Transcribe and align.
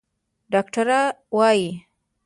ډاکتران 0.53 1.01
وايي 1.37 1.69